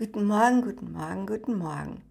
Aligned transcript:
Guten 0.00 0.26
Morgen, 0.26 0.62
guten 0.62 0.92
Morgen, 0.92 1.26
guten 1.26 1.58
Morgen. 1.58 2.02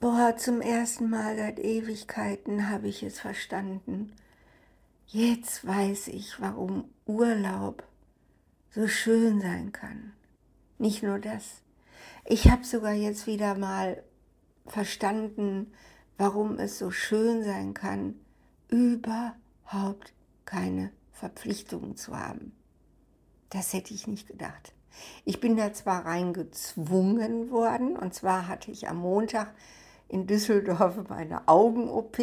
Boah, 0.00 0.36
zum 0.36 0.60
ersten 0.60 1.08
Mal 1.08 1.36
seit 1.36 1.60
Ewigkeiten 1.60 2.68
habe 2.68 2.88
ich 2.88 3.04
es 3.04 3.20
verstanden. 3.20 4.12
Jetzt 5.06 5.64
weiß 5.64 6.08
ich, 6.08 6.40
warum 6.40 6.86
Urlaub 7.06 7.84
so 8.72 8.88
schön 8.88 9.40
sein 9.40 9.70
kann. 9.70 10.14
Nicht 10.78 11.04
nur 11.04 11.20
das. 11.20 11.62
Ich 12.24 12.50
habe 12.50 12.64
sogar 12.64 12.94
jetzt 12.94 13.28
wieder 13.28 13.56
mal 13.56 14.02
verstanden, 14.66 15.72
warum 16.18 16.58
es 16.58 16.76
so 16.76 16.90
schön 16.90 17.44
sein 17.44 17.72
kann, 17.72 18.16
überhaupt 18.66 20.12
keine 20.44 20.90
Verpflichtungen 21.12 21.94
zu 21.96 22.18
haben. 22.18 22.50
Das 23.50 23.72
hätte 23.72 23.94
ich 23.94 24.08
nicht 24.08 24.26
gedacht. 24.26 24.72
Ich 25.24 25.40
bin 25.40 25.56
da 25.56 25.72
zwar 25.72 26.06
reingezwungen 26.06 27.50
worden, 27.50 27.96
und 27.96 28.14
zwar 28.14 28.48
hatte 28.48 28.70
ich 28.70 28.88
am 28.88 28.98
Montag 28.98 29.54
in 30.08 30.26
Düsseldorf 30.26 30.96
meine 31.08 31.48
Augen-OP. 31.48 32.18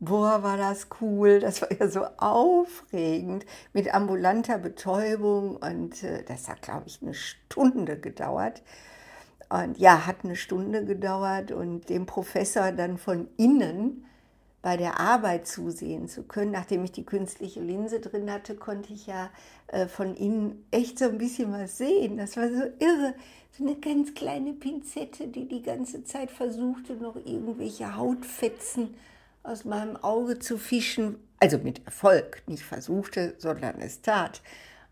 Boah, 0.00 0.42
war 0.42 0.56
das 0.56 0.88
cool. 1.00 1.40
Das 1.40 1.60
war 1.60 1.72
ja 1.72 1.88
so 1.88 2.04
aufregend 2.16 3.44
mit 3.72 3.92
ambulanter 3.92 4.58
Betäubung 4.58 5.56
und 5.56 6.02
äh, 6.02 6.22
das 6.24 6.48
hat, 6.48 6.62
glaube 6.62 6.84
ich, 6.86 7.02
eine 7.02 7.14
Stunde 7.14 7.98
gedauert. 7.98 8.62
Und 9.50 9.78
ja, 9.78 10.06
hat 10.06 10.24
eine 10.24 10.36
Stunde 10.36 10.84
gedauert 10.84 11.52
und 11.52 11.88
dem 11.88 12.06
Professor 12.06 12.70
dann 12.72 12.98
von 12.98 13.28
innen 13.36 14.04
bei 14.62 14.76
der 14.76 14.98
Arbeit 15.00 15.46
zusehen 15.46 16.08
zu 16.08 16.24
können. 16.24 16.50
Nachdem 16.50 16.84
ich 16.84 16.92
die 16.92 17.04
künstliche 17.04 17.60
Linse 17.60 18.00
drin 18.00 18.30
hatte, 18.30 18.54
konnte 18.54 18.92
ich 18.92 19.06
ja 19.06 19.30
äh, 19.68 19.86
von 19.86 20.14
innen 20.14 20.64
echt 20.70 20.98
so 20.98 21.06
ein 21.06 21.18
bisschen 21.18 21.52
was 21.52 21.78
sehen. 21.78 22.16
Das 22.16 22.36
war 22.36 22.48
so 22.48 22.64
irre. 22.78 23.14
So 23.56 23.64
eine 23.64 23.76
ganz 23.76 24.14
kleine 24.14 24.52
Pinzette, 24.52 25.28
die 25.28 25.48
die 25.48 25.62
ganze 25.62 26.04
Zeit 26.04 26.30
versuchte, 26.30 26.94
noch 26.94 27.16
irgendwelche 27.16 27.96
Hautfetzen 27.96 28.94
aus 29.42 29.64
meinem 29.64 29.96
Auge 29.96 30.38
zu 30.38 30.58
fischen. 30.58 31.16
Also 31.40 31.58
mit 31.58 31.84
Erfolg, 31.86 32.42
nicht 32.46 32.64
versuchte, 32.64 33.34
sondern 33.38 33.80
es 33.80 34.02
tat. 34.02 34.42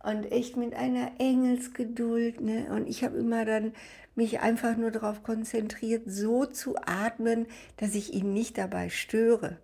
Und 0.07 0.31
echt 0.31 0.57
mit 0.57 0.75
einer 0.75 1.11
Engelsgeduld. 1.19 2.41
Ne? 2.41 2.69
Und 2.71 2.89
ich 2.89 3.03
habe 3.03 3.19
immer 3.19 3.45
dann 3.45 3.73
mich 4.15 4.39
einfach 4.39 4.77
nur 4.77 4.93
darauf 4.93 5.25
konzentriert, 5.25 6.05
so 6.07 6.47
zu 6.47 6.77
atmen, 6.77 7.47
dass 7.77 7.97
ich 7.97 8.15
ihn 8.15 8.33
nicht 8.33 8.57
dabei 8.57 8.89
störe. 8.89 9.59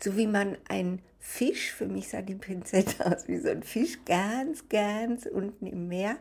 So 0.00 0.16
wie 0.16 0.26
man 0.26 0.56
ein 0.66 1.00
Fisch, 1.18 1.72
für 1.72 1.86
mich 1.86 2.08
sah 2.08 2.22
die 2.22 2.36
Pinzette 2.36 3.04
aus 3.14 3.28
wie 3.28 3.38
so 3.38 3.50
ein 3.50 3.62
Fisch, 3.62 3.98
ganz, 4.06 4.68
ganz 4.70 5.26
unten 5.26 5.66
im 5.66 5.88
Meer, 5.88 6.16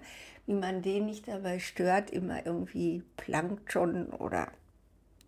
wie 0.46 0.54
man 0.54 0.82
den 0.82 1.06
nicht 1.06 1.30
dabei 1.30 1.60
stört, 1.60 2.12
immer 2.12 2.46
irgendwie 2.46 3.04
Plankton 3.16 4.08
oder 4.08 4.52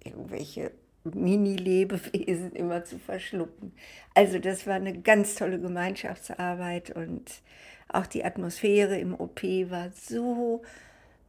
irgendwelche 0.04 0.72
Mini-Lebewesen 1.04 2.52
immer 2.56 2.84
zu 2.86 3.00
verschlucken. 3.00 3.74
Also 4.14 4.40
das 4.40 4.68
war 4.68 4.76
eine 4.76 5.00
ganz 5.00 5.36
tolle 5.36 5.60
Gemeinschaftsarbeit 5.60 6.96
und 6.96 7.42
auch 7.90 8.08
die 8.08 8.26
Atmosphäre 8.26 8.98
im 8.98 9.14
OP 9.14 9.44
war 9.44 9.92
so 9.94 10.62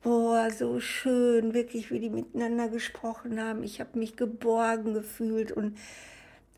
boah, 0.04 0.50
so 0.50 0.78
schön, 0.80 1.54
wirklich, 1.54 1.90
wie 1.90 1.98
die 1.98 2.10
miteinander 2.10 2.68
gesprochen 2.68 3.42
haben. 3.42 3.64
Ich 3.64 3.80
habe 3.80 3.98
mich 3.98 4.16
geborgen 4.16 4.94
gefühlt 4.94 5.50
und 5.50 5.76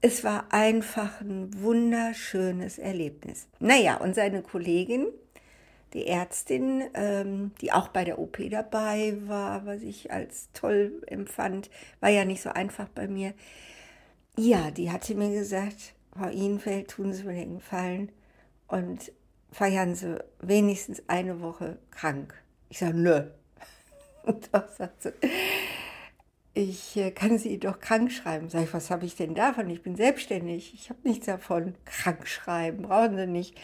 es 0.02 0.24
war 0.24 0.52
einfach 0.52 1.20
ein 1.20 1.48
wunderschönes 1.62 2.78
Erlebnis. 2.78 3.46
Naja, 3.60 3.96
und 3.96 4.14
seine 4.14 4.42
Kollegin, 4.42 5.06
die 5.96 6.06
Ärztin, 6.06 6.84
ähm, 6.92 7.52
die 7.62 7.72
auch 7.72 7.88
bei 7.88 8.04
der 8.04 8.18
OP 8.18 8.36
dabei 8.50 9.16
war, 9.22 9.64
was 9.64 9.80
ich 9.80 10.12
als 10.12 10.50
toll 10.52 11.02
empfand, 11.06 11.70
war 12.00 12.10
ja 12.10 12.26
nicht 12.26 12.42
so 12.42 12.50
einfach 12.50 12.88
bei 12.90 13.08
mir. 13.08 13.32
Ja, 14.36 14.70
die 14.70 14.90
hatte 14.92 15.14
mir 15.14 15.30
gesagt, 15.30 15.94
Frau 16.14 16.28
Ihnfeld, 16.28 16.88
tun 16.88 17.14
Sie 17.14 17.24
mir 17.24 17.32
den 17.32 17.56
Gefallen 17.56 18.12
und 18.68 19.10
feiern 19.50 19.94
Sie 19.94 20.22
wenigstens 20.40 21.02
eine 21.08 21.40
Woche 21.40 21.78
krank. 21.90 22.34
Ich 22.68 22.78
sage, 22.78 22.94
nö. 22.98 23.22
Und 24.24 24.52
doch 24.52 24.68
sagt 24.68 25.04
sie, 25.04 25.12
ich 26.52 26.96
äh, 26.96 27.10
kann 27.10 27.38
Sie 27.38 27.58
doch 27.58 27.78
krank 27.78 28.10
schreiben. 28.10 28.50
Sag 28.50 28.64
ich, 28.64 28.74
was 28.74 28.90
habe 28.90 29.06
ich 29.06 29.14
denn 29.14 29.34
davon? 29.34 29.70
Ich 29.70 29.82
bin 29.82 29.96
selbstständig. 29.96 30.74
Ich 30.74 30.90
habe 30.90 30.98
nichts 31.04 31.26
davon. 31.26 31.74
Krank 31.84 32.26
schreiben, 32.26 32.82
brauchen 32.82 33.16
Sie 33.16 33.26
nicht. 33.26 33.56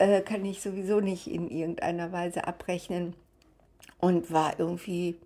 Äh, 0.00 0.22
kann 0.22 0.46
ich 0.46 0.62
sowieso 0.62 1.00
nicht 1.00 1.26
in 1.26 1.50
irgendeiner 1.50 2.10
Weise 2.10 2.46
abrechnen. 2.46 3.14
Und 3.98 4.32
war 4.32 4.58
irgendwie, 4.58 5.16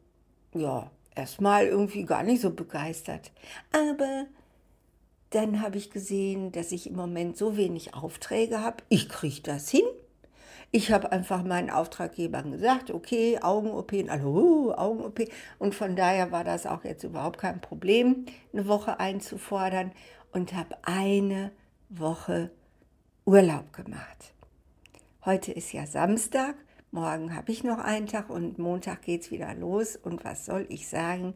ja, 0.52 0.90
erstmal 1.14 1.66
irgendwie 1.66 2.04
gar 2.04 2.24
nicht 2.24 2.42
so 2.42 2.50
begeistert. 2.50 3.30
Aber 3.70 4.26
dann 5.30 5.60
habe 5.60 5.78
ich 5.78 5.92
gesehen, 5.92 6.50
dass 6.50 6.72
ich 6.72 6.88
im 6.88 6.96
Moment 6.96 7.36
so 7.36 7.56
wenig 7.56 7.94
Aufträge 7.94 8.62
habe. 8.62 8.78
Ich 8.88 9.08
kriege 9.08 9.42
das 9.42 9.70
hin. 9.70 9.84
Ich 10.72 10.90
habe 10.90 11.12
einfach 11.12 11.44
meinen 11.44 11.70
Auftraggebern 11.70 12.50
gesagt, 12.50 12.90
okay, 12.90 13.38
Augen-OP, 13.40 13.92
hallo, 14.08 14.74
Augen-OP. 14.76 15.28
Und 15.60 15.76
von 15.76 15.94
daher 15.94 16.32
war 16.32 16.42
das 16.42 16.66
auch 16.66 16.82
jetzt 16.82 17.04
überhaupt 17.04 17.38
kein 17.38 17.60
Problem, 17.60 18.26
eine 18.52 18.66
Woche 18.66 18.98
einzufordern 18.98 19.92
und 20.32 20.52
habe 20.52 20.76
eine 20.82 21.52
Woche 21.90 22.50
Urlaub 23.24 23.72
gemacht. 23.72 24.34
Heute 25.26 25.52
ist 25.52 25.72
ja 25.72 25.86
Samstag, 25.86 26.54
morgen 26.90 27.34
habe 27.34 27.50
ich 27.50 27.64
noch 27.64 27.78
einen 27.78 28.06
Tag 28.06 28.28
und 28.28 28.58
Montag 28.58 29.00
geht 29.00 29.22
es 29.22 29.30
wieder 29.30 29.54
los. 29.54 29.96
Und 29.96 30.22
was 30.22 30.44
soll 30.44 30.66
ich 30.68 30.86
sagen? 30.86 31.32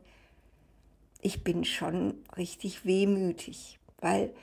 Ich 1.23 1.43
bin 1.43 1.65
schon 1.65 2.23
richtig 2.37 2.85
wehmütig, 2.85 3.79
weil 4.03 4.35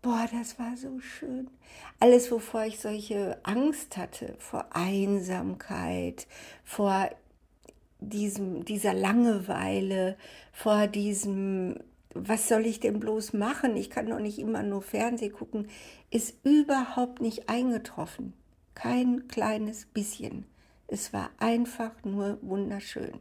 Boah, 0.00 0.28
das 0.30 0.60
war 0.60 0.76
so 0.76 1.00
schön. 1.00 1.50
Alles, 1.98 2.30
wovor 2.30 2.66
ich 2.66 2.78
solche 2.78 3.38
Angst 3.42 3.96
hatte, 3.96 4.36
vor 4.38 4.66
Einsamkeit, 4.70 6.28
vor 6.62 7.10
diesem, 7.98 8.64
dieser 8.64 8.94
Langeweile, 8.94 10.16
vor 10.52 10.86
diesem, 10.86 11.80
was 12.14 12.48
soll 12.48 12.64
ich 12.66 12.78
denn 12.78 13.00
bloß 13.00 13.32
machen? 13.32 13.76
Ich 13.76 13.90
kann 13.90 14.10
doch 14.10 14.20
nicht 14.20 14.38
immer 14.38 14.62
nur 14.62 14.82
Fernsehen 14.82 15.32
gucken, 15.32 15.66
ist 16.10 16.36
überhaupt 16.44 17.20
nicht 17.20 17.48
eingetroffen. 17.48 18.34
Kein 18.74 19.28
kleines 19.28 19.86
bisschen. 19.86 20.46
Es 20.86 21.12
war 21.12 21.30
einfach 21.38 21.92
nur 22.04 22.38
wunderschön. 22.42 23.20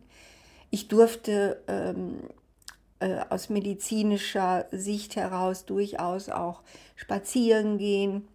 Ich 0.69 0.87
durfte 0.87 1.61
ähm, 1.67 2.29
äh, 2.99 3.19
aus 3.29 3.49
medizinischer 3.49 4.65
Sicht 4.71 5.15
heraus 5.15 5.65
durchaus 5.65 6.29
auch 6.29 6.61
spazieren 6.95 7.77
gehen. 7.77 8.27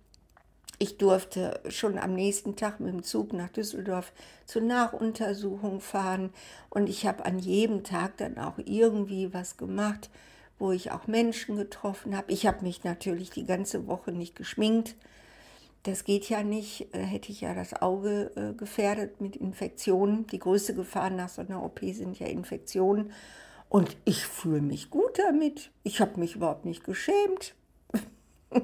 Ich 0.79 0.97
durfte 0.97 1.61
schon 1.69 1.99
am 1.99 2.15
nächsten 2.15 2.55
Tag 2.55 2.79
mit 2.79 2.93
dem 2.93 3.03
Zug 3.03 3.33
nach 3.33 3.49
Düsseldorf 3.49 4.13
zur 4.47 4.63
Nachuntersuchung 4.63 5.81
fahren 5.81 6.31
und 6.71 6.89
ich 6.89 7.07
habe 7.07 7.25
an 7.25 7.41
jedem 7.41 7.83
Tag 7.83 8.17
dann 8.19 8.39
auch 8.39 8.59
irgendwie 8.59 9.35
was 9.35 9.57
gemacht, 9.57 10.09
wo 10.59 10.71
ich 10.71 10.93
auch 10.93 11.09
Menschen 11.09 11.57
getroffen 11.57 12.17
habe. 12.17 12.31
Ich 12.31 12.47
habe 12.47 12.63
mich 12.63 12.85
natürlich 12.85 13.31
die 13.31 13.47
ganze 13.47 13.89
Woche 13.89 14.13
nicht 14.13 14.37
geschminkt. 14.37 14.95
Das 15.89 16.05
geht 16.05 16.29
ja 16.29 16.43
nicht, 16.43 16.95
äh, 16.95 16.99
hätte 16.99 17.33
ich 17.33 17.41
ja 17.41 17.55
das 17.55 17.73
Auge 17.81 18.31
äh, 18.37 18.53
gefährdet 18.53 19.23
mit 19.23 19.37
Infektionen. 19.37 20.27
Die 20.27 20.39
größte 20.39 20.75
Gefahr 20.75 21.09
nach 21.09 21.31
so 21.31 21.41
einer 21.41 21.65
OP 21.65 21.81
sind 21.81 22.19
ja 22.19 22.27
Infektionen. 22.27 23.11
Und 23.71 23.97
ich 24.05 24.27
fühle 24.27 24.61
mich 24.61 24.91
gut 24.91 25.19
damit. 25.19 25.71
Ich 25.85 26.03
habe 26.03 26.21
mich 26.21 26.37
überhaupt 26.37 26.67
nicht 26.67 26.85
geschämt. 26.85 27.55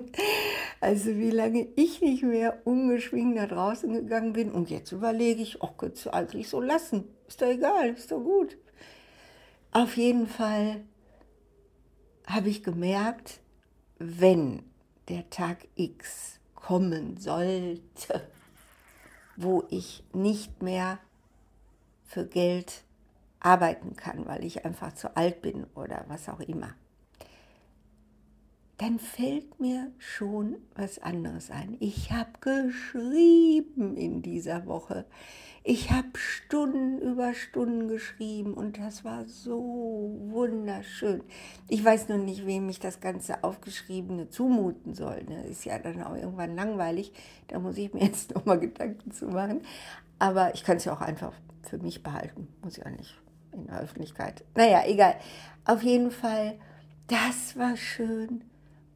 Also 0.81 1.17
wie 1.17 1.31
lange 1.31 1.67
ich 1.77 2.03
nicht 2.03 2.23
mehr 2.23 2.61
ungeschwingt 2.65 3.37
nach 3.37 3.49
draußen 3.49 3.91
gegangen 3.91 4.35
bin. 4.35 4.53
Und 4.53 4.69
jetzt 4.69 4.93
überlege 4.93 5.41
ich, 5.41 5.63
ach, 5.63 5.79
könntest 5.79 6.05
du 6.05 6.13
eigentlich 6.13 6.51
so 6.51 6.61
lassen. 6.61 7.05
Ist 7.27 7.41
doch 7.41 7.47
egal, 7.47 7.91
ist 7.91 8.13
doch 8.13 8.21
gut. 8.21 8.59
Auf 9.73 9.97
jeden 9.97 10.27
Fall 10.27 10.83
habe 12.27 12.51
ich 12.51 12.63
gemerkt, 12.63 13.41
wenn 13.99 14.63
der 15.09 15.31
Tag 15.31 15.67
X 15.75 16.39
kommen 16.67 17.19
sollte, 17.19 18.27
wo 19.37 19.65
ich 19.69 20.03
nicht 20.15 20.63
mehr 20.63 20.99
für 22.05 22.25
Geld 22.25 22.85
arbeiten 23.41 23.97
kann, 23.97 24.27
weil 24.27 24.45
ich 24.45 24.65
einfach 24.65 24.95
zu 24.95 25.15
alt 25.15 25.43
bin 25.43 25.67
oder 25.75 26.07
was 26.09 26.29
auch 26.31 26.41
immer, 26.41 26.75
dann 28.79 28.99
fällt 28.99 29.61
mir 29.61 29.93
schon 29.99 30.57
was 30.75 30.99
anderes 30.99 31.51
ein. 31.51 31.77
Ich 31.81 32.11
habe 32.11 32.31
geschrieben 32.41 33.97
in 33.97 34.23
dieser 34.23 34.67
Woche. 34.67 35.05
Ich 35.67 35.91
habe 35.91 36.09
Stunden 36.15 36.99
über 36.99 37.33
Stunden 37.33 37.89
geschrieben 37.89 38.53
und 38.53 38.79
das 38.79 39.03
war 39.03 39.25
so 39.25 40.15
wunderschön. 40.29 41.23
Ich 41.69 41.83
weiß 41.83 42.09
noch 42.09 42.19
nicht, 42.19 42.45
wem 42.45 42.69
ich 42.69 42.81
das 42.81 43.01
ganze 43.01 43.43
Aufgeschriebene 43.43 44.29
zumuten 44.29 44.93
soll. 44.95 45.25
Ne? 45.25 45.47
Ist 45.47 45.65
ja 45.65 45.79
dann 45.79 46.03
auch 46.03 46.17
irgendwann 46.17 46.55
langweilig. 46.55 47.13
Da 47.49 47.61
muss 47.61 47.79
ich 47.79 47.95
mir 47.95 48.01
jetzt 48.05 48.35
nochmal 48.35 48.61
Gedanken 48.61 49.11
zu 49.13 49.27
machen. 49.29 49.63
Aber 50.19 50.55
ich 50.55 50.65
kann 50.65 50.77
es 50.77 50.85
ja 50.85 50.93
auch 50.93 51.01
einfach 51.01 51.33
für 51.63 51.79
mich 51.79 52.03
behalten. 52.03 52.49
Muss 52.63 52.77
ich 52.77 52.85
auch 52.85 52.91
nicht 52.91 53.19
in 53.53 53.67
der 53.67 53.81
Öffentlichkeit. 53.81 54.45
Naja, 54.55 54.83
egal. 54.87 55.15
Auf 55.65 55.83
jeden 55.83 56.11
Fall, 56.11 56.59
das 57.07 57.57
war 57.57 57.77
schön, 57.77 58.45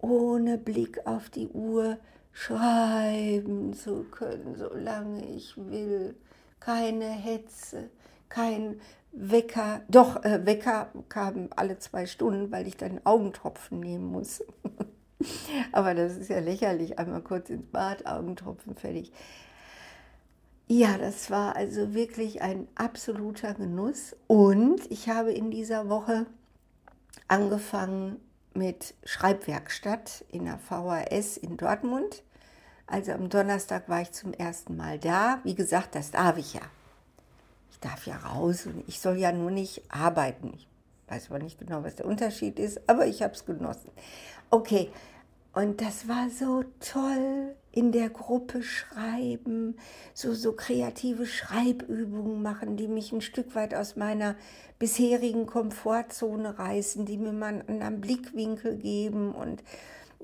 ohne 0.01 0.59
Blick 0.59 1.07
auf 1.07 1.31
die 1.31 1.49
Uhr 1.49 1.99
schreiben 2.33 3.75
zu 3.75 4.05
können, 4.05 4.55
solange 4.57 5.25
ich 5.27 5.57
will. 5.57 6.15
Keine 6.61 7.07
Hetze, 7.07 7.91
kein 8.29 8.81
Wecker. 9.13 9.83
Doch, 9.89 10.25
äh, 10.25 10.45
Wecker 10.45 10.91
kamen 11.09 11.51
alle 11.57 11.79
zwei 11.79 12.07
Stunden, 12.07 12.51
weil 12.51 12.67
ich 12.67 12.77
dann 12.77 13.01
Augentropfen 13.05 13.81
nehmen 13.81 14.07
muss. 14.07 14.45
Aber 15.73 15.95
das 15.95 16.17
ist 16.17 16.31
ja 16.31 16.39
lächerlich. 16.39 16.99
Einmal 16.99 17.23
kurz 17.23 17.51
ins 17.51 17.67
Bad, 17.67 18.07
Augentropfen, 18.07 18.75
fertig. 18.77 19.13
Ja, 20.69 20.99
das 20.99 21.31
war 21.31 21.57
also 21.57 21.95
wirklich 21.95 22.43
ein 22.43 22.69
absoluter 22.75 23.55
Genuss. 23.55 24.15
Und 24.27 24.81
ich 24.91 25.09
habe 25.09 25.33
in 25.33 25.51
dieser 25.51 25.89
Woche 25.89 26.27
angefangen 27.27 28.17
mit 28.59 28.95
Schreibwerkstatt 29.05 30.25
in 30.31 30.45
der 30.45 30.59
VHS 30.59 31.37
in 31.37 31.57
Dortmund. 31.57 32.23
Also 32.87 33.13
am 33.13 33.29
Donnerstag 33.29 33.89
war 33.89 34.03
ich 34.03 34.13
zum 34.13 34.33
ersten 34.33 34.77
Mal 34.77 34.99
da. 34.99 35.39
Wie 35.45 35.55
gesagt, 35.55 35.95
das 35.95 36.11
darf 36.11 36.37
ich 36.37 36.55
ja. 36.55 36.63
Ich 37.71 37.79
darf 37.79 38.07
ja 38.07 38.17
raus 38.17 38.67
und 38.67 38.83
ich 38.89 39.01
soll 39.01 39.17
ja 39.17 39.31
nur 39.31 39.53
nicht 39.53 39.83
arbeiten. 39.89 40.53
Ich 40.55 40.67
weiß 41.07 41.31
aber 41.31 41.39
nicht 41.39 41.59
genau, 41.59 41.85
was 41.85 41.95
der 41.95 42.07
Unterschied 42.07 42.59
ist, 42.59 42.89
aber 42.89 43.07
ich 43.07 43.23
habe 43.23 43.35
es 43.35 43.47
genossen. 43.47 43.91
Okay, 44.51 44.91
und 45.59 45.81
das 45.81 46.07
war 46.07 46.31
so 46.31 46.63
toll, 46.79 47.57
in 47.73 47.91
der 47.91 48.11
Gruppe 48.11 48.63
schreiben, 48.63 49.77
so, 50.15 50.33
so 50.33 50.53
kreative 50.53 51.27
Schreibübungen 51.27 52.41
machen, 52.43 52.77
die 52.77 52.87
mich 52.87 53.11
ein 53.11 53.21
Stück 53.21 53.57
weit 53.57 53.75
aus 53.75 53.97
meiner 53.97 54.37
bisherigen 54.79 55.47
Komfortzone 55.47 56.61
reißen, 56.61 57.07
die 57.07 57.19
mir 57.19 57.33
mal 57.33 57.49
einen 57.49 57.83
anderen 57.83 58.01
Blickwinkel 58.01 58.77
geben 58.77 59.35
und 59.35 59.65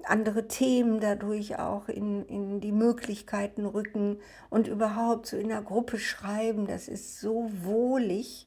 andere 0.04 0.46
Themen 0.46 1.00
dadurch 1.00 1.58
auch 1.58 1.88
in, 1.88 2.24
in 2.26 2.60
die 2.60 2.70
Möglichkeiten 2.70 3.66
rücken. 3.66 4.20
Und 4.50 4.68
überhaupt 4.68 5.26
so 5.26 5.36
in 5.36 5.48
der 5.48 5.62
Gruppe 5.62 5.98
schreiben, 5.98 6.68
das 6.68 6.86
ist 6.86 7.18
so 7.20 7.50
wohlig, 7.64 8.46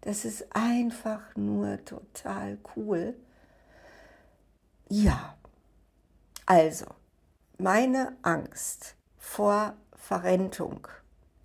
das 0.00 0.24
ist 0.24 0.46
einfach 0.56 1.36
nur 1.36 1.84
total 1.84 2.56
cool. 2.74 3.12
Ja, 4.88 5.36
also, 6.46 6.86
meine 7.58 8.16
Angst 8.22 8.96
vor 9.16 9.74
Verrentung 9.94 10.88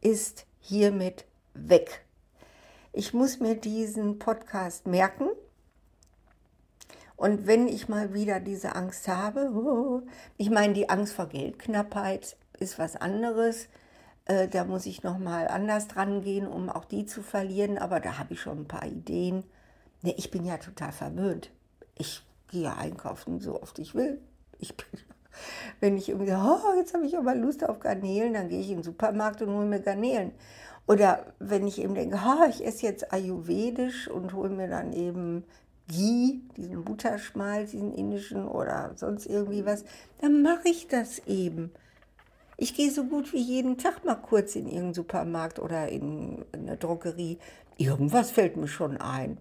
ist 0.01 0.47
hiermit 0.59 1.25
weg. 1.53 2.03
Ich 2.93 3.13
muss 3.13 3.39
mir 3.39 3.55
diesen 3.55 4.17
Podcast 4.17 4.87
merken. 4.87 5.29
Und 7.15 7.45
wenn 7.45 7.67
ich 7.67 7.89
mal 7.89 8.15
wieder 8.15 8.39
diese 8.39 8.75
Angst 8.75 9.07
habe, 9.07 10.03
ich 10.37 10.49
meine, 10.49 10.73
die 10.73 10.89
Angst 10.89 11.13
vor 11.13 11.27
Geldknappheit 11.27 12.35
ist 12.59 12.79
was 12.79 12.95
anderes. 12.95 13.67
Äh, 14.25 14.47
da 14.47 14.65
muss 14.65 14.87
ich 14.87 15.03
noch 15.03 15.19
mal 15.19 15.47
anders 15.47 15.87
dran 15.87 16.21
gehen, 16.21 16.47
um 16.47 16.69
auch 16.69 16.85
die 16.85 17.05
zu 17.05 17.21
verlieren. 17.21 17.77
Aber 17.77 17.99
da 17.99 18.17
habe 18.17 18.33
ich 18.33 18.41
schon 18.41 18.61
ein 18.61 18.67
paar 18.67 18.85
Ideen. 18.85 19.43
Ne, 20.01 20.15
ich 20.17 20.31
bin 20.31 20.43
ja 20.43 20.57
total 20.57 20.91
verwöhnt. 20.91 21.51
Ich 21.95 22.25
gehe 22.47 22.75
einkaufen 22.75 23.39
so 23.41 23.61
oft 23.61 23.77
ich 23.77 23.93
will 23.93 24.19
ich 24.59 24.75
bin, 24.75 24.85
wenn 25.79 25.97
ich 25.97 26.09
irgendwie, 26.09 26.33
oh, 26.33 26.77
jetzt 26.77 26.93
habe 26.93 27.05
ich 27.05 27.17
aber 27.17 27.35
Lust 27.35 27.67
auf 27.67 27.79
Garnelen, 27.79 28.33
dann 28.33 28.49
gehe 28.49 28.59
ich 28.59 28.69
in 28.69 28.77
den 28.77 28.83
Supermarkt 28.83 29.41
und 29.41 29.53
hole 29.53 29.65
mir 29.65 29.79
Garnelen. 29.79 30.31
Oder 30.87 31.25
wenn 31.39 31.67
ich 31.67 31.81
eben 31.81 31.95
denke, 31.95 32.17
oh, 32.25 32.47
ich 32.49 32.65
esse 32.65 32.85
jetzt 32.85 33.11
Ayurvedisch 33.11 34.07
und 34.07 34.33
hole 34.33 34.49
mir 34.49 34.67
dann 34.67 34.93
eben 34.93 35.43
Ghee, 35.89 36.39
diesen 36.55 36.83
Butterschmalz, 36.83 37.71
diesen 37.71 37.93
indischen 37.93 38.47
oder 38.47 38.91
sonst 38.95 39.25
irgendwie 39.25 39.65
was, 39.65 39.85
dann 40.21 40.41
mache 40.41 40.69
ich 40.69 40.87
das 40.87 41.19
eben. 41.27 41.71
Ich 42.57 42.73
gehe 42.73 42.89
so 42.89 43.03
gut 43.03 43.33
wie 43.33 43.41
jeden 43.41 43.77
Tag 43.77 44.03
mal 44.03 44.15
kurz 44.15 44.55
in 44.55 44.65
irgendeinen 44.65 44.93
Supermarkt 44.95 45.59
oder 45.59 45.89
in 45.89 46.43
eine 46.51 46.75
Drogerie. 46.75 47.37
Irgendwas 47.77 48.31
fällt 48.31 48.57
mir 48.57 48.67
schon 48.67 48.97
ein. 48.97 49.37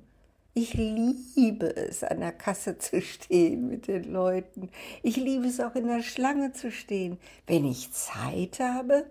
Ich 0.59 0.73
liebe 0.73 1.77
es, 1.77 2.03
an 2.03 2.21
der 2.21 2.33
Kasse 2.33 2.79
zu 2.79 3.03
stehen 3.03 3.69
mit 3.69 3.89
den 3.89 4.11
Leuten. 4.11 4.71
Ich 5.03 5.19
liebe 5.19 5.47
es 5.47 5.61
auch 5.61 5.75
in 5.75 5.87
der 5.87 6.03
Schlange 6.03 6.55
zu 6.55 6.73
stehen. 6.73 7.19
Wenn 7.47 7.67
ich 7.67 7.93
Zeit 7.93 8.59
habe, 8.59 9.05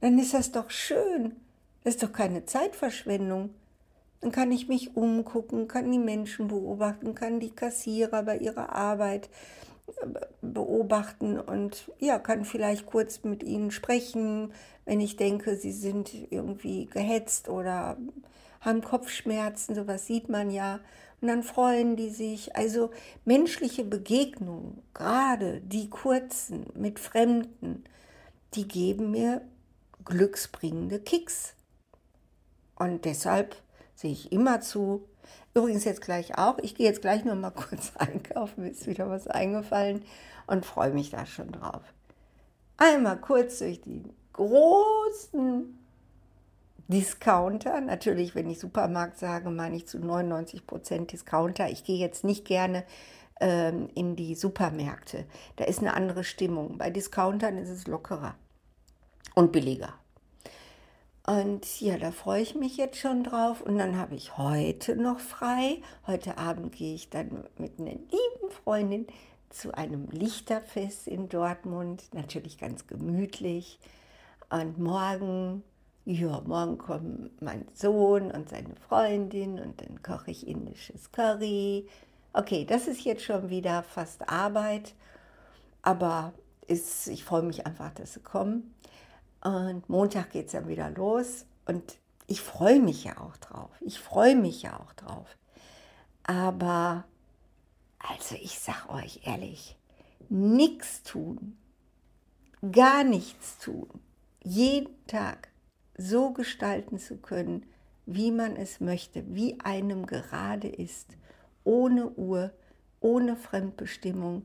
dann 0.00 0.18
ist 0.18 0.34
das 0.34 0.50
doch 0.50 0.68
schön. 0.68 1.36
Das 1.84 1.94
ist 1.94 2.02
doch 2.02 2.10
keine 2.10 2.46
Zeitverschwendung. 2.46 3.50
Dann 4.20 4.32
kann 4.32 4.50
ich 4.50 4.66
mich 4.66 4.96
umgucken, 4.96 5.68
kann 5.68 5.92
die 5.92 6.00
Menschen 6.00 6.48
beobachten, 6.48 7.14
kann 7.14 7.38
die 7.38 7.50
Kassierer 7.50 8.24
bei 8.24 8.38
ihrer 8.38 8.74
Arbeit 8.74 9.30
äh, 10.02 10.06
beobachten 10.42 11.38
und 11.38 11.92
ja, 12.00 12.18
kann 12.18 12.44
vielleicht 12.44 12.86
kurz 12.86 13.22
mit 13.22 13.44
ihnen 13.44 13.70
sprechen, 13.70 14.52
wenn 14.84 15.00
ich 15.00 15.14
denke, 15.14 15.54
sie 15.54 15.70
sind 15.70 16.12
irgendwie 16.12 16.86
gehetzt 16.86 17.48
oder 17.48 17.96
haben 18.60 18.82
Kopfschmerzen, 18.82 19.74
sowas 19.74 20.06
sieht 20.06 20.28
man 20.28 20.50
ja. 20.50 20.80
Und 21.20 21.28
dann 21.28 21.42
freuen 21.42 21.96
die 21.96 22.10
sich. 22.10 22.56
Also 22.56 22.90
menschliche 23.24 23.84
Begegnungen, 23.84 24.82
gerade 24.94 25.60
die 25.60 25.90
kurzen 25.90 26.66
mit 26.74 26.98
Fremden, 26.98 27.84
die 28.54 28.66
geben 28.66 29.10
mir 29.10 29.42
glücksbringende 30.04 31.00
Kicks. 31.00 31.54
Und 32.76 33.04
deshalb 33.04 33.56
sehe 33.94 34.12
ich 34.12 34.32
immer 34.32 34.60
zu. 34.60 35.06
Übrigens 35.54 35.84
jetzt 35.84 36.00
gleich 36.00 36.38
auch. 36.38 36.58
Ich 36.58 36.74
gehe 36.74 36.86
jetzt 36.86 37.02
gleich 37.02 37.24
noch 37.24 37.34
mal 37.34 37.50
kurz 37.54 37.92
einkaufen. 37.96 38.62
Mir 38.62 38.70
ist 38.70 38.86
wieder 38.86 39.10
was 39.10 39.26
eingefallen 39.26 40.02
und 40.46 40.64
freue 40.64 40.92
mich 40.92 41.10
da 41.10 41.26
schon 41.26 41.52
drauf. 41.52 41.82
Einmal 42.76 43.20
kurz 43.20 43.58
durch 43.58 43.82
die 43.82 44.02
großen 44.32 45.79
Discounter. 46.90 47.80
Natürlich, 47.80 48.34
wenn 48.34 48.50
ich 48.50 48.58
Supermarkt 48.58 49.18
sage, 49.18 49.50
meine 49.50 49.76
ich 49.76 49.86
zu 49.86 49.98
99 49.98 50.66
Prozent 50.66 51.12
Discounter. 51.12 51.70
Ich 51.70 51.84
gehe 51.84 51.98
jetzt 51.98 52.24
nicht 52.24 52.44
gerne 52.44 52.84
ähm, 53.40 53.88
in 53.94 54.16
die 54.16 54.34
Supermärkte. 54.34 55.24
Da 55.56 55.64
ist 55.64 55.78
eine 55.78 55.94
andere 55.94 56.24
Stimmung. 56.24 56.78
Bei 56.78 56.90
Discountern 56.90 57.58
ist 57.58 57.70
es 57.70 57.86
lockerer 57.86 58.34
und 59.34 59.52
billiger. 59.52 59.94
Und 61.26 61.80
ja, 61.80 61.96
da 61.96 62.10
freue 62.10 62.42
ich 62.42 62.54
mich 62.56 62.76
jetzt 62.76 62.98
schon 62.98 63.22
drauf. 63.22 63.60
Und 63.60 63.78
dann 63.78 63.96
habe 63.96 64.16
ich 64.16 64.36
heute 64.36 64.96
noch 64.96 65.20
frei. 65.20 65.80
Heute 66.06 66.38
Abend 66.38 66.74
gehe 66.74 66.94
ich 66.94 67.08
dann 67.08 67.44
mit 67.56 67.78
einer 67.78 67.92
lieben 67.92 68.50
Freundin 68.64 69.06
zu 69.48 69.72
einem 69.74 70.08
Lichterfest 70.10 71.06
in 71.06 71.28
Dortmund. 71.28 72.02
Natürlich 72.14 72.58
ganz 72.58 72.86
gemütlich. 72.86 73.78
Und 74.48 74.78
morgen 74.78 75.62
ja, 76.10 76.40
morgen 76.44 76.76
kommen 76.76 77.30
mein 77.40 77.66
Sohn 77.72 78.32
und 78.32 78.48
seine 78.48 78.74
Freundin 78.88 79.60
und 79.60 79.80
dann 79.80 80.02
koche 80.02 80.32
ich 80.32 80.46
indisches 80.46 81.12
Curry. 81.12 81.88
Okay, 82.32 82.64
das 82.64 82.88
ist 82.88 83.04
jetzt 83.04 83.22
schon 83.22 83.48
wieder 83.48 83.84
fast 83.84 84.28
Arbeit, 84.28 84.94
aber 85.82 86.32
ist, 86.66 87.06
ich 87.06 87.24
freue 87.24 87.42
mich 87.42 87.64
einfach, 87.64 87.92
dass 87.94 88.14
sie 88.14 88.20
kommen. 88.20 88.74
Und 89.42 89.88
Montag 89.88 90.30
geht 90.30 90.46
es 90.46 90.52
dann 90.52 90.66
wieder 90.66 90.90
los 90.90 91.46
und 91.66 91.98
ich 92.26 92.40
freue 92.40 92.80
mich 92.80 93.04
ja 93.04 93.18
auch 93.18 93.36
drauf. 93.36 93.70
Ich 93.80 94.00
freue 94.00 94.34
mich 94.34 94.62
ja 94.62 94.80
auch 94.80 94.92
drauf. 94.94 95.36
Aber, 96.24 97.04
also 98.00 98.34
ich 98.34 98.58
sag 98.58 98.92
euch 98.92 99.20
ehrlich, 99.26 99.76
nichts 100.28 101.04
tun, 101.04 101.56
gar 102.72 103.04
nichts 103.04 103.58
tun, 103.58 103.88
jeden 104.42 105.06
Tag 105.06 105.49
so 106.00 106.32
gestalten 106.32 106.98
zu 106.98 107.18
können, 107.18 107.66
wie 108.06 108.32
man 108.32 108.56
es 108.56 108.80
möchte, 108.80 109.22
wie 109.34 109.60
einem 109.60 110.06
gerade 110.06 110.68
ist, 110.68 111.16
ohne 111.64 112.08
Uhr, 112.10 112.52
ohne 113.00 113.36
Fremdbestimmung, 113.36 114.44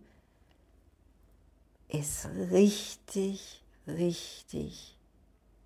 ist 1.88 2.27
richtig, 2.51 3.63
richtig 3.88 4.97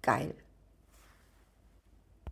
geil. 0.02 0.36